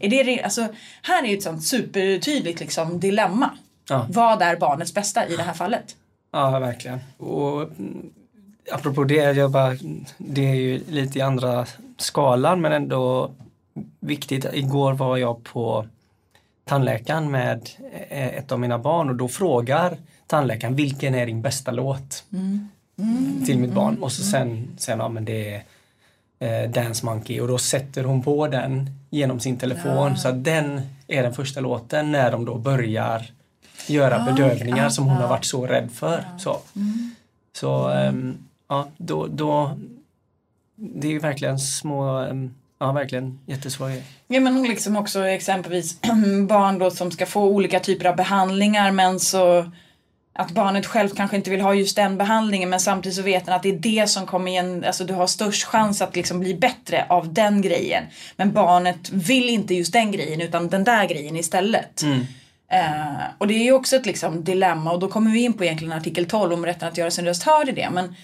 [0.00, 0.68] Är det, alltså,
[1.02, 3.50] här är ju ett sånt supertydligt liksom, dilemma.
[3.88, 4.06] Ja.
[4.10, 5.96] Vad är barnets bästa i det här fallet?
[6.30, 6.98] Ja, verkligen.
[7.16, 8.10] Och mm,
[8.72, 9.76] apropå det, jag bara,
[10.18, 13.30] det är ju lite i andra skalan men ändå
[14.00, 14.46] viktigt.
[14.52, 15.86] Igår var jag på
[16.64, 17.68] tandläkaren med
[18.08, 22.24] eh, ett av mina barn och då frågar tandläkaren vilken är din bästa låt?
[23.46, 23.96] Till mitt barn.
[24.02, 25.54] Och så sen säger han, ja men det
[26.38, 27.40] är eh, Dance Monkey.
[27.40, 30.16] Och då sätter hon på den genom sin telefon.
[30.16, 33.30] Så att den är den första låten när de då börjar
[33.86, 35.22] göra bedövningar ja, som hon ja.
[35.22, 36.24] har varit så rädd för.
[36.38, 36.60] Så,
[37.52, 38.38] så ehm,
[38.68, 39.78] ja, då, då
[40.76, 44.04] det är ju verkligen små, ehm, ja verkligen jättesvåra grejer.
[44.26, 46.00] Ja men liksom också exempelvis
[46.48, 49.70] barn då som ska få olika typer av behandlingar men så
[50.38, 53.54] att barnet själv kanske inte vill ha just den behandlingen men samtidigt så vet den
[53.54, 56.54] att det är det som kommer igen, alltså du har störst chans att liksom bli
[56.54, 58.04] bättre av den grejen.
[58.36, 62.02] Men barnet vill inte just den grejen utan den där grejen istället.
[62.70, 65.64] Eh, och det är ju också ett liksom dilemma och då kommer vi in på
[65.64, 67.90] egentligen artikel 12 om rätten att göra sin röst hörd i det.
[67.90, 68.14] Men,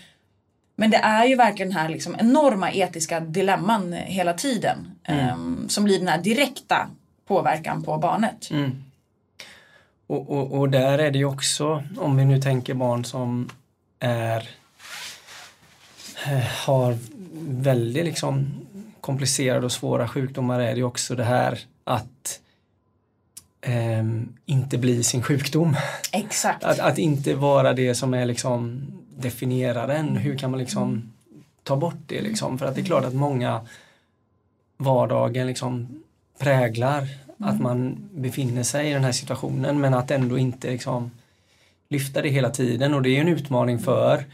[0.76, 4.90] men det är ju verkligen den här liksom enorma etiska dilemman hela tiden.
[5.04, 5.36] eh,
[5.68, 6.88] som blir den här direkta
[7.26, 8.50] påverkan på barnet.
[10.06, 13.50] Och, och, och där är det ju också, om vi nu tänker barn som
[14.00, 14.48] är
[16.26, 16.98] eh, har
[17.48, 18.52] väldigt liksom
[19.00, 22.40] komplicerade och svåra sjukdomar är det ju också det här att
[23.64, 25.76] ehm, inte bli sin sjukdom.
[26.12, 26.64] Exakt.
[26.64, 30.16] Att, att inte vara det som är liksom definierar en.
[30.16, 31.12] Hur kan man liksom
[31.62, 32.58] ta bort det liksom?
[32.58, 33.60] För att det är klart att många
[34.76, 36.02] vardagen liksom
[36.38, 41.10] präglar att man befinner sig i den här situationen men att ändå inte liksom
[41.88, 44.24] lyfta det hela tiden och det är en utmaning för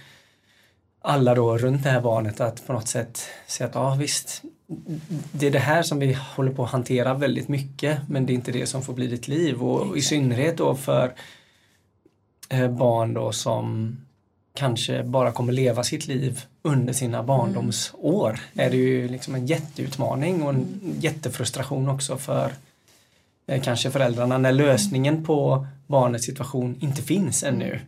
[1.01, 4.43] alla då runt det här barnet att på något sätt säga att ja visst
[5.33, 8.35] det är det här som vi håller på att hantera väldigt mycket men det är
[8.35, 11.13] inte det som får bli ditt liv och i synnerhet då för
[12.49, 13.97] eh, barn då som
[14.55, 20.43] kanske bara kommer leva sitt liv under sina barndomsår är det ju liksom en jätteutmaning
[20.43, 22.53] och en jättefrustration också för
[23.47, 27.81] eh, kanske föräldrarna när lösningen på barnets situation inte finns ännu.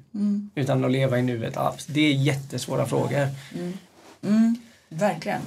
[0.55, 1.57] Utan att leva i nuet.
[1.87, 3.29] Det är jättesvåra frågor.
[4.89, 5.41] Verkligen.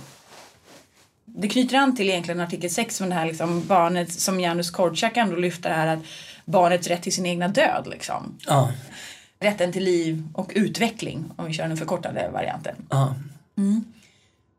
[1.37, 5.17] Det knyter an till egentligen artikel 6 som det här liksom barnet som Janusz Korczak
[5.17, 5.99] ändå lyfter här att
[6.45, 8.37] barnets rätt till sin egna död liksom.
[8.47, 8.71] Ja,
[9.39, 12.75] Rätten till liv och utveckling om vi kör den förkortade varianten.
[12.89, 13.15] ja,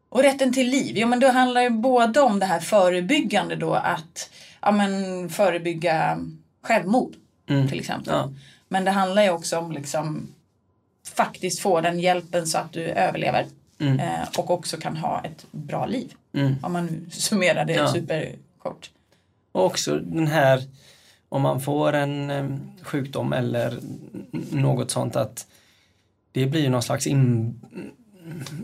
[0.09, 3.75] Och rätten till liv, ja men då handlar ju både om det här förebyggande då
[3.75, 4.31] att
[4.63, 6.19] ja, men, förebygga
[6.63, 7.15] självmord
[7.69, 8.15] till exempel.
[8.15, 8.31] Ja.
[8.69, 10.29] Men det handlar ju också om liksom
[11.15, 13.47] faktiskt få den hjälpen så att du överlever.
[13.79, 16.15] Eh, och också kan ha ett bra liv.
[16.63, 17.93] Om man summerar det Ja.
[17.93, 18.91] superkort.
[19.53, 20.63] Och också den här
[21.29, 23.79] om man får en sjukdom eller
[24.51, 25.47] något sånt att
[26.33, 27.07] det blir någon slags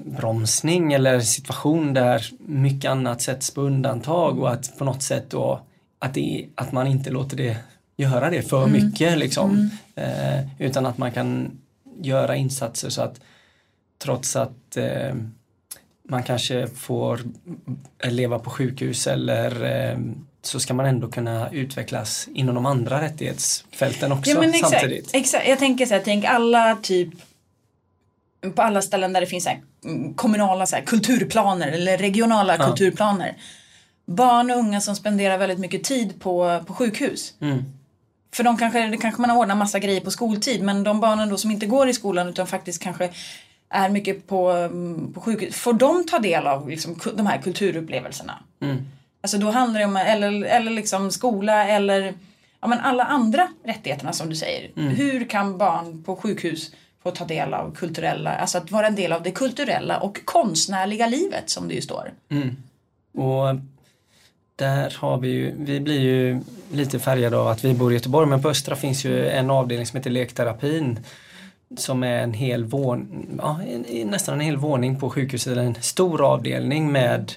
[0.06, 5.60] inbromsning eller situation där mycket annat sätts på undantag och att på något sätt då
[5.98, 7.56] att, det, att man inte låter det
[7.96, 9.70] göra det för mycket liksom.
[9.94, 11.50] Eh, utan att man kan
[12.00, 13.20] göra insatser så att
[13.98, 15.14] trots att eh,
[16.08, 17.20] man kanske får
[18.04, 19.98] leva på sjukhus eller eh,
[20.42, 25.10] så ska man ändå kunna utvecklas inom de andra rättighetsfälten också Ja men exakt, samtidigt.
[25.14, 25.48] exakt.
[25.48, 27.08] Jag tänker så här, tänk alla typ
[28.54, 32.56] på alla ställen där det finns så här, mm, kommunala så här, kulturplaner eller regionala
[32.56, 32.66] Ja.
[32.66, 33.36] kulturplaner.
[34.06, 37.34] Barn och unga som spenderar väldigt mycket tid på, på sjukhus.
[37.40, 37.64] Mm.
[38.34, 41.28] För de kanske, det kanske man har ordnat massa grejer på skoltid men de barnen
[41.28, 43.10] då som inte går i skolan utan faktiskt kanske
[43.72, 45.56] är mycket på, mm, på sjukhus.
[45.56, 48.38] Får de ta del av liksom, de här kulturupplevelserna?
[48.60, 48.76] Mm.
[49.20, 52.14] Alltså då handlar det om, eller, eller liksom skola eller
[52.60, 54.70] ja, men alla andra rättigheterna som du säger.
[54.76, 54.88] Mm.
[54.88, 56.70] Hur kan barn på sjukhus
[57.02, 61.06] få ta del av kulturella, alltså att vara en del av det kulturella och konstnärliga
[61.06, 62.12] livet som det ju står.
[63.12, 63.56] Och
[64.56, 66.40] där har vi ju, vi blir ju
[66.72, 69.86] lite färgade av att vi bor i Göteborg men på Östra finns ju en avdelning
[69.86, 70.98] som heter lekterapin
[71.76, 73.60] som är en hel våning, ja,
[74.04, 77.32] nästan en hel våning på sjukhuset, en stor avdelning med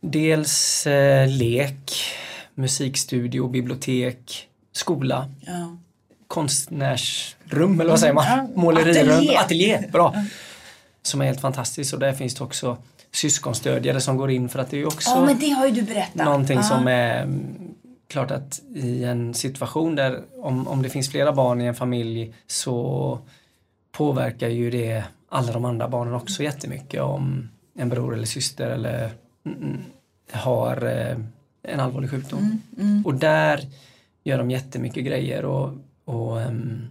[0.00, 1.92] dels eh, lek,
[2.54, 5.76] musikstudio, bibliotek, skola, Ja.
[6.26, 8.24] konstnärsrum eller vad säger man?
[8.28, 9.36] Ja, Målerirum, ateljé.
[9.36, 9.88] ateljé.
[9.92, 10.14] Bra.
[11.02, 12.76] Som är helt fantastiskt och där finns det också
[13.12, 15.82] syskonstödjare som går in för att det är också Ja, men det har ju du
[15.82, 16.24] berättat.
[16.24, 17.26] någonting som är
[18.10, 22.34] klart att i en situation där om, om det finns flera barn i en familj
[22.46, 23.18] så
[23.92, 29.10] påverkar ju det alla de andra barnen också jättemycket om en bror eller syster eller
[29.46, 29.78] mm,
[30.32, 31.16] har eh,
[31.62, 32.62] en allvarlig sjukdom.
[32.78, 33.66] Mm, Och där
[34.24, 35.72] gör de jättemycket grejer och,
[36.04, 36.88] och, ehm,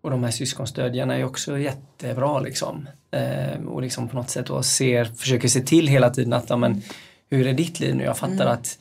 [0.00, 2.88] och de här syskonstödjarna är också jättebra liksom.
[3.10, 6.82] Eh, och liksom på något sätt då ser, försöker se till hela tiden att men,
[7.30, 8.04] hur är ditt liv nu?
[8.04, 8.78] Jag fattar att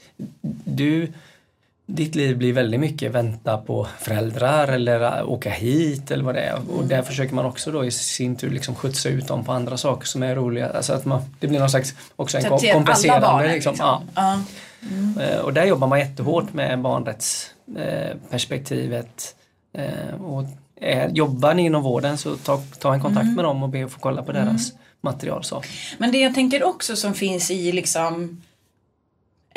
[0.64, 1.14] du
[1.88, 6.60] ditt liv blir väldigt mycket vänta på föräldrar eller åka hit eller vad det är.
[6.70, 9.78] Och där försöker man också då i sin tur liksom skjutsa ut dem på andra
[9.78, 10.70] saker som är roliga.
[10.70, 12.44] Alltså att man, det blir någon slags också en
[12.74, 13.28] kompenserande.
[13.28, 13.72] barnen, liksom.
[13.72, 14.02] liksom.
[14.16, 14.40] Ja.
[15.22, 19.36] Eh, Och där jobbar man jättehårt med barnrättsperspektivet.
[19.78, 20.44] Eh, Och
[21.12, 24.00] jobbar ni inom vården så ta, ta en kontakt med dem och be att få
[24.00, 24.72] kolla på deras
[25.02, 25.44] material.
[25.44, 25.62] Så.
[25.98, 28.42] Men det jag tänker också som finns i liksom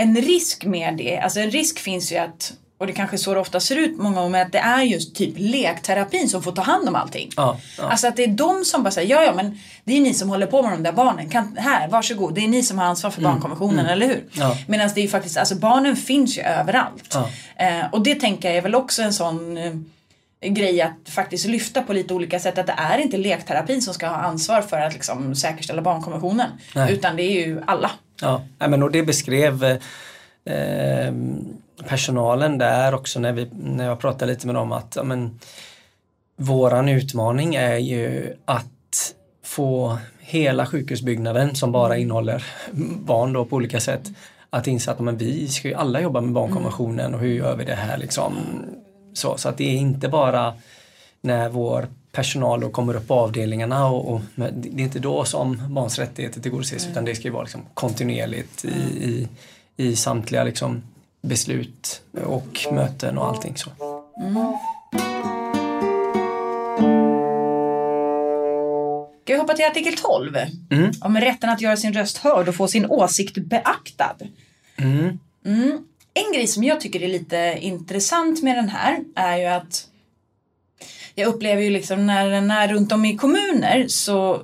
[0.01, 3.35] en risk med det, alltså en risk finns ju att och det kanske är så
[3.35, 6.63] det ofta ser ut många gånger, att det är just typ lekterapin som får ta
[6.63, 7.31] hand om allting.
[7.37, 7.85] Ja, ja.
[7.85, 10.29] Alltså att det är de som bara säger, ja ja men det är ni som
[10.29, 13.11] håller på med de där barnen, kan, här varsågod, det är ni som har ansvar
[13.11, 14.17] för barnkonventionen, eller hur?
[14.17, 14.57] Mm, Ja.
[14.67, 17.15] Medan det är ju faktiskt, alltså barnen finns ju överallt.
[17.57, 21.83] Eh, och det tänker jag är väl också en sån eh, grej att faktiskt lyfta
[21.83, 22.59] på lite olika sätt.
[22.59, 26.51] Att det är inte lekterapin som ska ha ansvar för att liksom säkerställa barnkonventionen.
[26.75, 26.93] Nej.
[26.93, 27.91] Utan det är ju alla.
[28.21, 29.65] Ja, men och det beskrev
[30.45, 31.13] eh,
[31.89, 35.39] personalen där också när, vi, när jag pratade lite med dem att men,
[36.37, 42.45] våran utmaning är ju att få hela sjukhusbyggnaden som bara innehåller
[43.07, 44.03] barn då på olika sätt
[44.51, 47.65] att inse att men vi ska ju alla jobba med barnkonventionen och hur gör vi
[47.65, 48.35] det här liksom.
[49.13, 50.55] Så, så att det är inte bara
[51.21, 55.75] när vår personal då kommer upp på avdelningarna och, och det är inte då som
[55.75, 58.69] barns rättigheter tillgodoses utan det ska ju vara liksom kontinuerligt i,
[59.05, 59.29] i,
[59.77, 60.83] i samtliga liksom
[61.23, 63.71] beslut och möten och allting så.
[69.23, 70.37] Ska vi hoppa till artikel 12?
[70.71, 70.91] Mm.
[71.01, 74.17] Om rätten att göra sin röst hörd och få sin åsikt beaktad.
[74.77, 75.19] Mm.
[75.47, 75.79] Mm.
[76.15, 79.89] En grej som jag tycker är lite intressant med den här är ju att
[81.19, 84.43] jag upplever ju liksom när den är runt om i kommuner så,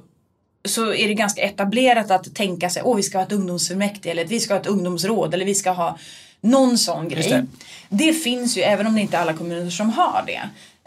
[0.65, 4.25] så är det ganska etablerat att tänka sig åh vi ska ha ett ungdomsfullmäktige eller
[4.25, 5.99] att vi ska ha ett ungdomsråd eller vi ska ha
[6.41, 7.29] någon sån grej.
[7.29, 7.47] det.
[7.89, 8.13] Det.
[8.13, 10.41] finns ju även om det inte är alla kommuner som har det.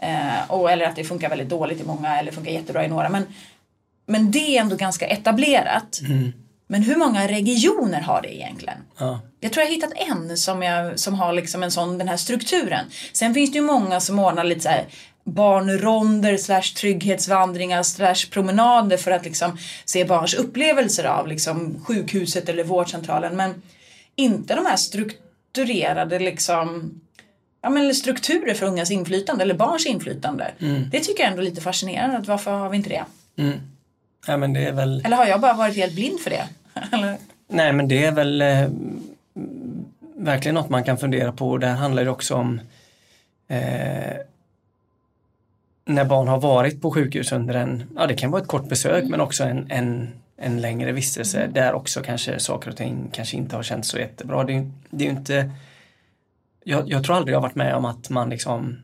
[0.06, 3.08] Eh, och, eller att det funkar väldigt dåligt i många eller funkar jättebra i några.
[3.08, 3.26] Men,
[4.06, 6.00] men det är ändå ganska etablerat.
[6.70, 8.78] Men hur många regioner har det egentligen?
[8.98, 9.20] Ja.
[9.40, 12.16] Jag tror jag har hittat en som, jag, som har liksom en sån, den här
[12.16, 12.86] strukturen.
[13.12, 14.84] Sen finns det ju många som ordnar lite så här
[15.32, 22.64] barnronder slash trygghetsvandringar slash promenader för att liksom se barns upplevelser av liksom sjukhuset eller
[22.64, 23.36] vårdcentralen.
[23.36, 23.62] Men
[24.16, 26.90] inte de här strukturerade liksom
[27.62, 30.52] ja, men strukturer för ungas inflytande eller barns inflytande.
[30.90, 32.16] Det tycker jag ändå är lite fascinerande.
[32.18, 33.04] Att varför har vi inte det?
[33.36, 33.58] Mm.
[34.26, 36.48] Ja, men det är väl Eller har jag bara varit helt blind för det?
[37.48, 38.68] Nej men det är väl eh,
[40.16, 41.50] verkligen något man kan fundera på.
[41.50, 42.60] och Det här handlar ju också om
[43.48, 44.16] eh,
[45.88, 49.04] när barn har varit på sjukhus under en, ja det kan vara ett kort besök
[49.04, 53.56] men också en, en, en längre vistelse där också kanske saker och ting kanske inte
[53.56, 54.44] har känts så jättebra.
[54.44, 55.50] Det, det är inte,
[56.64, 58.76] jag, jag tror aldrig jag varit med om att man liksom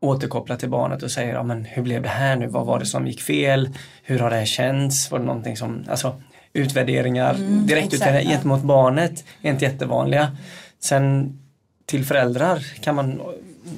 [0.00, 2.86] återkopplar till barnet och säger ja, men hur blev det här nu, vad var det
[2.86, 3.70] som gick fel,
[4.02, 8.30] hur har det här känts, var det någonting som, alltså utvärderingar, Mm, direktutvärderingar exakt, ja.
[8.30, 10.36] gentemot barnet är inte jättevanliga.
[10.80, 11.38] Sen
[11.86, 13.20] till föräldrar kan man,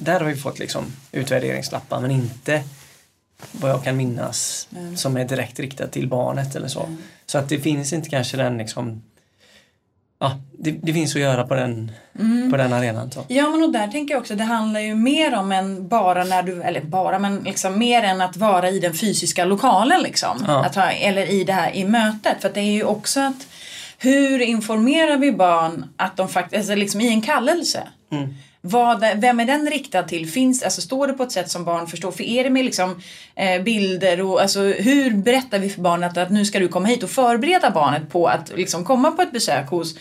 [0.03, 2.63] där har vi fått liksom utvärderingslappar men inte
[3.53, 4.97] vad jag kan minnas Mm.
[4.97, 6.97] som är direkt riktat till barnet eller så.
[7.27, 9.03] Så att det finns inte kanske den liksom
[10.23, 12.51] Ja, det, det finns att göra på den, Mm.
[12.51, 13.11] på den arenan.
[13.11, 13.25] Så.
[13.29, 16.43] Ja men och där tänker jag också det handlar ju mer om än bara när
[16.43, 20.45] du, eller bara men liksom mer än att vara i den fysiska lokalen liksom.
[20.47, 20.65] Ja.
[20.65, 22.37] Att ha, eller i det här i mötet.
[22.43, 23.47] För det är ju också att
[23.99, 27.83] hur informerar vi barn att de faktiskt, alltså liksom i en kallelse.
[28.11, 30.31] Mm vad, vem är den riktad till?
[30.31, 32.13] Finns, alltså, står det på ett sätt som barn förstår?
[32.13, 33.03] För är det med liksom,
[33.35, 37.03] eh, bilder och alltså, hur berättar vi för barnet att nu ska du komma hit
[37.03, 39.95] och förbereda barnet på att liksom, komma på ett besök hos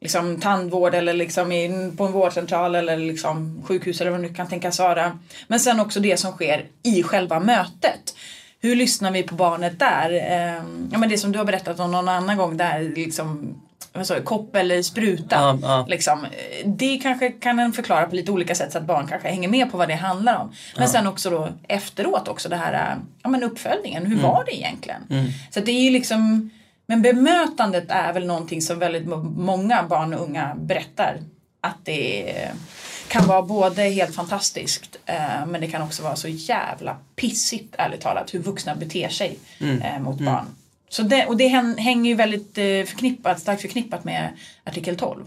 [0.00, 4.34] liksom, tandvård eller liksom in på en vårdcentral eller liksom, sjukhus eller vad det nu
[4.34, 5.18] kan tänkas vara.
[5.46, 8.14] Men sen också det som sker i själva mötet.
[8.60, 10.12] Hur lyssnar vi på barnet där?
[10.12, 13.54] Eh, ja, men det som du har berättat om någon annan gång där liksom
[14.04, 15.58] sa, kopp eller spruta.
[15.62, 15.86] Ja.
[15.88, 16.26] Liksom.
[16.64, 19.70] Det kanske kan en förklara på lite olika sätt så att barn kanske hänger med
[19.70, 20.52] på vad det handlar om.
[20.76, 24.06] Men sen också då efteråt också det här ja, men uppföljningen.
[24.06, 25.32] Hur var det egentligen?
[25.50, 26.50] Så att det är ju liksom
[26.90, 29.06] men bemötandet är väl någonting som väldigt
[29.36, 31.20] många barn och unga berättar.
[31.60, 32.34] Att det
[33.08, 38.00] kan vara både helt fantastiskt eh, men det kan också vara så jävla pissigt ärligt
[38.00, 40.46] talat hur vuxna beter sig eh, mot barn.
[40.88, 44.28] Så det, och det hän- hänger ju väldigt eh, förknippat, starkt förknippat med
[44.64, 45.24] artikel 12.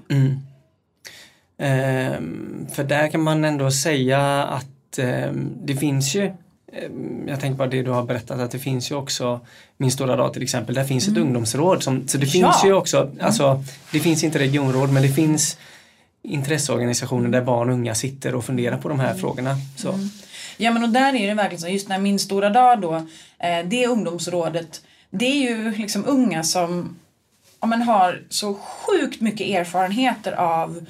[1.58, 6.26] Ehm, för där kan man ändå säga att ehm, det finns ju
[6.74, 9.40] ehm, jag tänker på det du har berättat att det finns ju också
[9.78, 11.84] Min stora dag till exempel, där finns ett ungdomsråd.
[11.84, 12.68] Som, så det finns Ja.
[12.68, 15.58] ju också, alltså det finns inte regionråd men det finns
[16.24, 19.56] intresseorganisationer där barn och unga sitter och funderar på de här frågorna.
[19.78, 20.00] Så.
[20.58, 22.96] Ja men och där är det verkligen så, just när min stora dag då,
[23.40, 26.96] eh, det ungdomsrådet, det är ju liksom unga som
[27.62, 30.86] ja, men har så sjukt mycket erfarenheter av,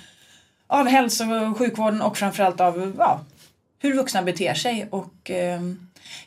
[0.67, 3.21] av hälso och sjukvården och framförallt av ja,
[3.79, 4.87] hur vuxna beter sig.
[4.91, 5.61] Och, eh,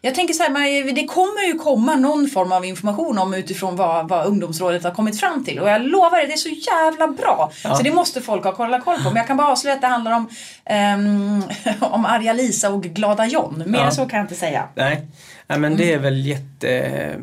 [0.00, 3.76] jag tänker så här, man- det kommer ju komma någon form av information om utifrån
[3.76, 5.58] vad, vad ungdomsrådet har kommit fram till.
[5.60, 7.50] Och jag lovar er, det är så jävla bra.
[7.76, 9.02] Så det måste folk ha kolla koll på.
[9.04, 10.28] Men jag kan bara avslöja att det handlar om,
[10.64, 11.42] ehm,
[11.80, 13.62] om arga Lisa och glada John.
[13.66, 13.90] Mer Ja.
[13.90, 14.68] så kan jag inte säga.
[14.74, 15.06] Nej,
[15.46, 17.16] Nej men det är väl jätte eh,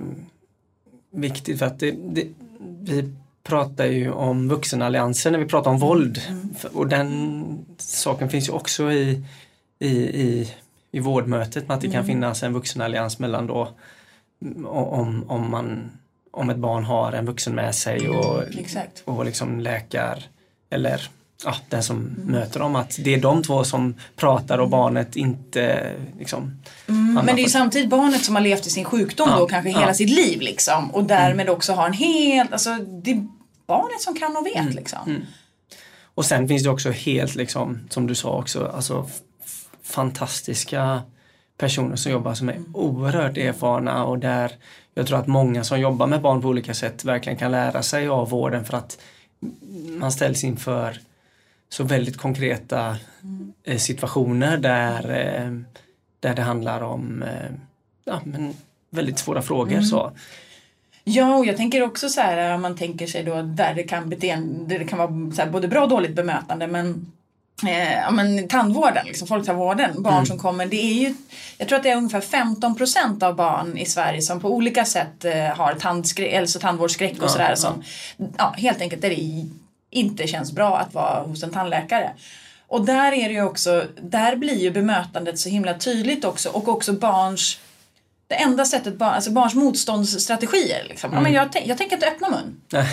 [1.11, 2.27] viktigt för att det, det,
[2.81, 6.21] vi pratar ju om vuxenalliansen när vi pratar om våld.
[6.57, 9.23] För- Och den saken finns ju också i,
[9.79, 10.53] i, i,
[10.91, 13.67] i vårdmötet med att det kan finnas en vuxenallians mellan då
[14.41, 15.91] mm, om, om, man,
[16.31, 19.03] om ett barn har en vuxen med sig och, Exakt.
[19.05, 20.23] och liksom läkar
[20.69, 21.09] eller
[21.45, 25.93] ja, den som möter dem att det är de två som pratar och barnet inte
[26.19, 29.39] liksom hamnar Men det är ju samtidigt barnet som har levt i sin sjukdom Ja,
[29.39, 29.79] då kanske ja.
[29.79, 30.91] hela sitt liv liksom.
[30.91, 33.27] Och därmed också har en helt, alltså det är
[33.67, 35.25] barnet som kan och vet liksom.
[36.15, 39.09] Och sen finns det också helt liksom, som du sa också, alltså
[39.83, 41.01] fantastiska
[41.57, 44.51] personer som jobbar som är oerhört erfarna och där
[44.93, 48.07] jag tror att många som jobbar med barn på olika sätt verkligen kan lära sig
[48.07, 48.97] av vården för att
[49.99, 50.97] man ställs inför
[51.73, 52.97] så väldigt konkreta
[53.63, 55.51] eh, situationer där, eh,
[56.19, 57.51] där det handlar om eh,
[58.05, 58.53] ja, men
[58.89, 59.81] väldigt svåra frågor.
[59.81, 60.11] Så.
[61.03, 64.09] Ja, och jag tänker också så här om man tänker sig då där det kan,
[64.09, 67.11] där det kan vara både bra och dåligt bemötande men
[67.67, 70.65] Eh, ja, men tandvården, liksom, folktandvården, barn som kommer.
[70.65, 71.15] Det är ju,
[71.57, 74.85] jag tror att det är ungefär 15 procent av barn i Sverige som på olika
[74.85, 77.49] sätt eh, har tandskräck, alltså tandvårdsskräck och Ja, sådär.
[77.49, 77.55] ja.
[77.55, 77.83] Som,
[78.37, 79.21] ja, helt enkelt där det
[79.91, 82.11] inte känns bra att vara hos en tandläkare.
[82.67, 86.67] Och där är det ju också, där blir ju bemötandet så himla tydligt också och
[86.67, 87.59] också barns
[88.27, 90.85] det enda sättet, alltså barns motståndsstrategier.
[90.89, 91.13] Liksom.
[91.13, 92.61] Ja, men jag, tänk, jag tänker inte öppna mun.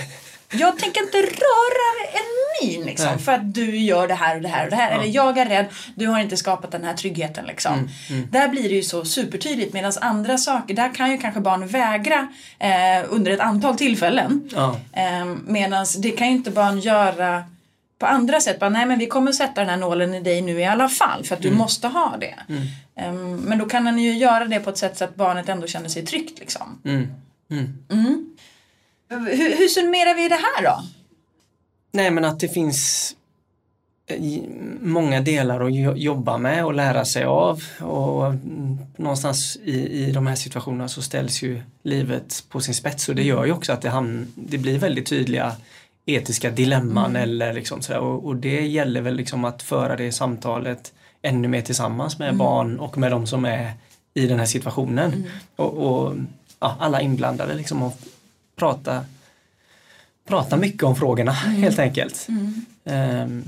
[0.53, 3.19] Jag tänker inte röra en min liksom, Nej.
[3.19, 4.91] för att du gör det här och det här och det här.
[4.91, 7.47] Eller jag är rädd, du har inte skapat den här tryggheten.
[7.47, 7.89] Liksom.
[8.31, 12.29] Där blir det ju så supertydligt medan andra saker, där kan ju kanske barn vägra
[12.59, 14.51] eh, under ett antal tillfällen.
[14.55, 14.77] Ja.
[14.93, 17.45] Eh, Medan det kan ju inte barn göra
[17.99, 18.61] på andra sätt.
[18.61, 21.25] Bara, Nej men vi kommer sätta den här nålen i dig nu i alla fall
[21.25, 22.35] för att du måste ha det.
[22.97, 25.67] Eh, men då kan han ju göra det på ett sätt så att barnet ändå
[25.67, 26.39] känner sig tryggt.
[26.39, 26.81] Liksom.
[26.85, 27.15] Mm.
[29.11, 29.25] Mm.
[29.27, 30.85] Hur, hur summerar vi det här då?
[31.93, 33.15] Nej men att det finns
[34.07, 34.43] eh,
[34.81, 37.63] många delar att jo- jobba med och lära sig av.
[37.81, 43.09] Och mm, någonstans i, i de här situationerna så ställs ju livet på sin spets.
[43.09, 45.53] Och det gör ju också att det, hamn, det blir väldigt tydliga
[46.07, 48.01] etiska dilemman eller liksom sådär.
[48.01, 52.79] Och, och det gäller väl liksom att föra det samtalet ännu mer tillsammans med barn
[52.79, 53.73] och med de som är
[54.15, 55.25] i den här situationen.
[55.57, 56.15] Och, och
[56.61, 57.83] ja, alla inblandade liksom.
[57.83, 57.99] Och
[58.59, 59.05] prata
[60.29, 62.27] prata mycket om frågorna helt enkelt.
[62.85, 63.45] Ehm,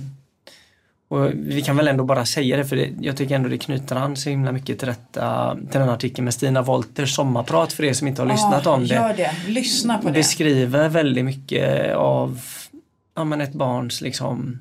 [1.09, 3.97] och vi kan väl ändå bara säga det för det, jag tycker ändå det knyter
[3.97, 7.93] an så himla mycket till detta, till den artikeln med Stina Wolters sommarprat för er
[7.93, 8.95] som inte har lyssnat Ja, om det.
[8.95, 10.13] Gör det, lyssna på det.
[10.13, 12.41] Beskriver väldigt mycket av
[13.15, 14.59] ja, men ett barns liksom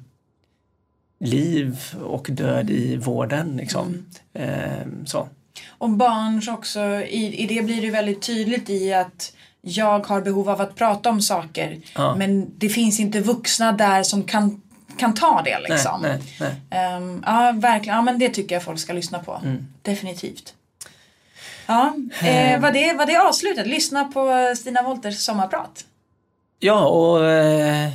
[1.19, 3.57] liv och död i vården.
[3.57, 4.05] Liksom.
[4.33, 5.27] Ehm, så.
[5.67, 10.49] Och barns också, i, i det blir det väldigt tydligt i att jag har behov
[10.49, 12.15] av att prata om saker Ja.
[12.15, 14.61] men det finns inte vuxna där som kan
[14.97, 16.01] kan ta det liksom.
[16.01, 16.81] Nej, nej, nej.
[16.81, 17.95] Ehm, ja, verkligen.
[17.95, 19.41] Ja, men det tycker jag folk ska lyssna på.
[19.43, 19.67] Mm.
[19.81, 20.53] Definitivt.
[21.65, 23.67] Ja, eh, var, det, var det avslutet?
[23.67, 25.85] Lyssna på Stina Wolters sommarprat.
[26.59, 27.89] Ja, och, eh,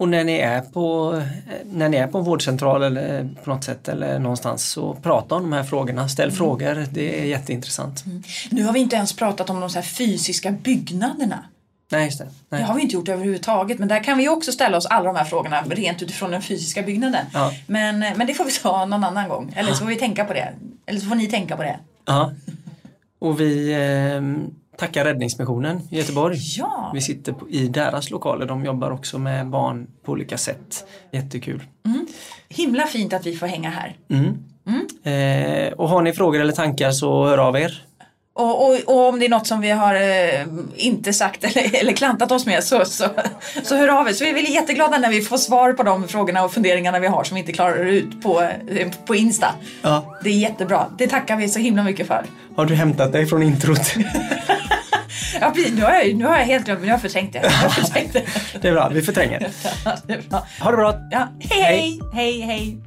[0.00, 1.22] och när ni är på
[1.64, 5.42] när ni är på en vårdcentral eller på något sätt eller någonstans så prata om
[5.42, 6.08] de här frågorna.
[6.08, 8.04] Ställ frågor, det är jätteintressant.
[8.50, 11.44] Nu har vi inte ens pratat om de så här fysiska byggnaderna.
[11.92, 12.28] Nej, just det.
[12.48, 12.60] Nej.
[12.60, 15.16] Det har vi inte gjort överhuvudtaget men där kan vi också ställa oss alla de
[15.16, 17.26] här frågorna rent utifrån den fysiska byggnaden.
[17.34, 17.52] Ja.
[17.66, 19.52] Men, men det får vi ta någon annan gång.
[19.56, 20.52] Eller så får vi tänka på det.
[20.86, 21.78] Eller så får ni tänka på det.
[22.06, 22.32] Ja.
[23.18, 23.74] Och vi
[24.80, 26.38] tackar Räddningsmissionen i Göteborg.
[26.56, 28.46] Ja, Vi sitter i deras lokaler.
[28.46, 30.86] De jobbar också med barn på olika sätt.
[31.12, 31.62] Jättekul.
[32.48, 33.96] himla fint att vi får hänga här.
[34.10, 34.36] Mm.
[35.02, 37.86] Eh, och har ni frågor eller tankar så hör av er.
[38.34, 41.92] Och, och, och om det är något som vi har eh, inte sagt eller, eller
[41.92, 43.04] klantat oss med så, så,
[43.62, 44.12] så hör av er.
[44.12, 47.24] Så vi är jätteglada när vi får svar på de frågorna och funderingarna vi har
[47.24, 49.54] som vi inte klarar ut på, eh, på Insta.
[49.82, 50.18] Ja.
[50.24, 50.86] Det är jättebra.
[50.98, 52.24] Det tackar vi så himla mycket för.
[52.56, 53.94] Har du hämtat dig från introt?
[55.40, 55.72] Ja, precis.
[55.72, 57.38] Nu har jag, nu har jag helt glömt, nu har jag förträngt det.
[57.62, 58.22] Jag förträngt det.
[58.60, 59.48] det är bra, vi förtränger.
[59.84, 60.46] Ja, det är bra.
[60.60, 60.94] Ha det bra!
[61.10, 62.78] Ja, hej, hej, hej, hej.